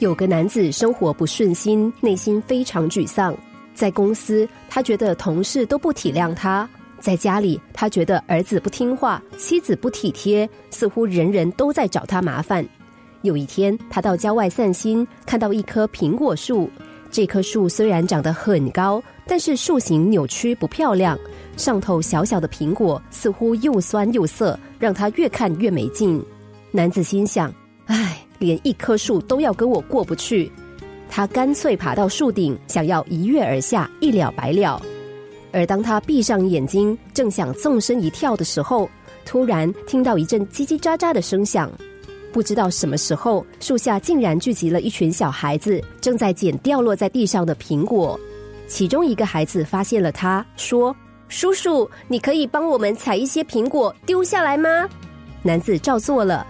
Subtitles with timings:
[0.00, 3.36] 有个男子生活不顺心，内心非常沮丧。
[3.74, 6.66] 在公司，他觉得同事都不体谅他；
[6.98, 12.66] 在家里，他觉得儿子不听话，妻子不体贴，似乎人人都在找他麻烦。
[13.20, 16.70] 有一天，他到郊外散心，看到一棵苹果树。
[17.10, 21.18] 这棵树虽然长得很高，但是树形扭曲不漂亮，
[21.58, 26.24] 上头小小的苹果似乎又酸又涩，让他越看越没劲。
[26.70, 27.52] 男子心想：
[27.84, 28.26] 唉。
[28.40, 30.50] 连一棵树都要跟我过不去，
[31.08, 34.82] 他干脆爬到树顶，想要一跃而下，一了百了。
[35.52, 38.88] 而当他闭上眼睛，正想纵身一跳的时候，
[39.26, 41.70] 突然听到一阵叽叽喳喳的声响。
[42.32, 48.18] 不知道什么时候，树下竟然聚集了一群小孩子，正在捡掉落在地上的苹果。
[48.66, 50.94] 其中一个孩子发现了他，说
[51.28, 54.88] ：“叔叔，你可以帮我们采一些苹果丢下来吗？”
[55.42, 56.46] 男子照做了。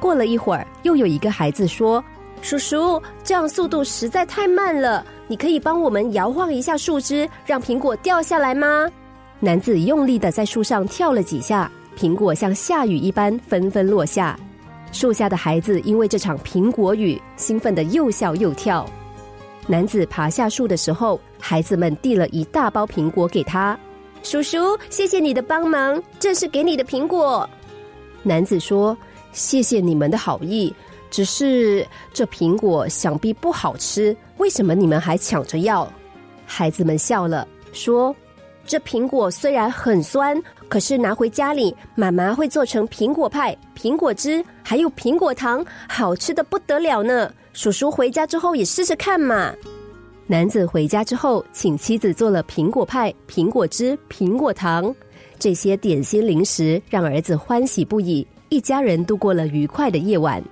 [0.00, 2.04] 过了一会儿，又有一个孩子说
[2.42, 8.86] ：“叔叔，这样速度实在太慢了，你可以帮我们摇晃一下树枝，让苹果掉下来吗？”
[9.40, 14.38] 男子用力的在树上跳了几下，苹果像下雨一般纷纷落下。
[14.92, 18.86] 树下的孩子因为这场苹果雨，兴奋的又笑又跳。
[19.66, 23.78] 男子爬下树的时候，孩子们递了一大包苹果给他
[24.22, 27.48] ：“叔叔，谢谢你的帮忙，这是给你的苹果。”
[28.22, 28.94] 男子说。
[29.34, 30.72] 谢谢你们的好意，
[31.10, 35.86] 只是这苹果想必不好吃，为什么你们还抢着要？
[36.46, 38.14] 孩子们笑了，说
[38.64, 47.30] ：“这苹果虽然很酸，可是拿回家里，妈妈会做成苹果派、苹果汁，还有苹果糖，好吃的不得了呢。
[47.52, 49.52] 叔叔回家之后也试试看嘛。”
[50.26, 54.94] 男子回家之后，请妻子做了苹果派、苹果汁、苹果糖
[55.38, 58.26] 这些点心零食，让儿子欢喜不已。
[58.48, 60.42] 一家人度过了愉快的夜晚。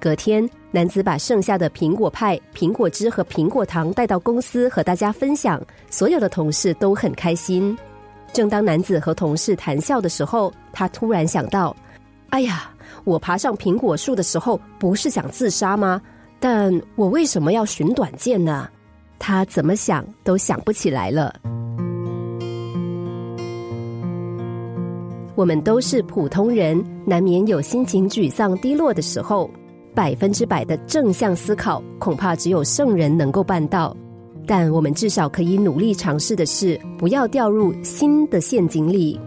[0.00, 7.76] 隔天，男子把剩下的苹果派、苹果汁和苹果糖带到公司和大家分享，所有的同事都很开心。
[8.32, 11.74] 正当男子和同事谈笑的时候，他突然想到
[12.30, 12.70] ：“哎呀，
[13.04, 16.02] 我爬上苹果树的时候不是想自杀吗？
[16.38, 18.68] 但我为什么要寻短见呢？”
[19.18, 21.34] 他怎么想都想不起来了。
[25.34, 29.50] 我们都是普通人，难免有心情沮丧、低落的时候。
[29.94, 33.96] 百分之百的正向思考，恐怕只有圣人能够办到。
[34.44, 39.18] 但我们至少可以努力尝试的是，不要掉入新的陷阱里。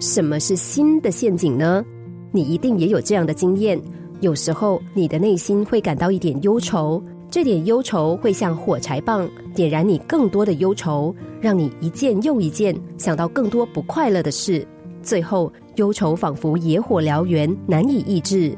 [0.00, 1.84] 什么是新的陷阱呢？
[2.32, 3.80] 你一定也有这样的经验：
[4.20, 14.66] 有时候你的内心会感到一点忧愁，这点忧愁会像火柴棒，点燃你更多的忧愁，让你一件又一件想到更多不快乐的事。
[15.04, 18.56] 最后，忧愁仿佛野火燎原，难以抑制。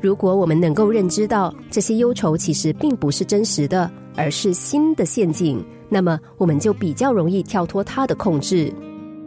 [0.00, 8.72] 如果我们能够认知到这些忧愁其实并不是真实的，而是新的陷阱，那么我们就比较容易跳脱它的控制，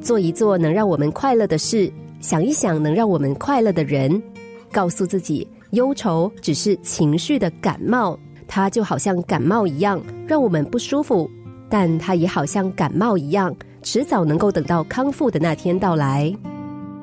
[0.00, 1.90] 做一做能让我们快乐的事，
[2.20, 4.22] 想一想能让我们快乐的人，
[4.70, 11.28] 告诉自己，忧愁只是情绪的感冒，它就好像感冒一样，让我们不舒服，
[11.68, 13.54] 但它也好像感冒一样。
[13.82, 16.32] 迟早能够等到康复的那天到来。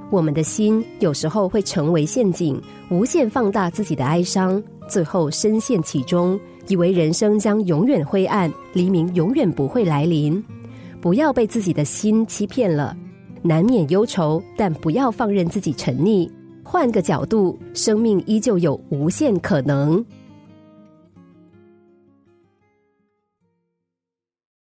[0.09, 10.41] 我们的心有时候会成为陷阱，无限放大自己的哀伤，最后深陷其中，以为人生将永远灰暗，黎明永远不会来临。
[11.01, 12.95] 不要被自己的心欺骗了，
[13.41, 16.29] 难免忧愁，但不要放任自己沉溺。
[16.63, 20.03] 换个角度，生命依旧有无限可能。